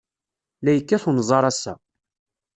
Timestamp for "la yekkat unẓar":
0.63-1.43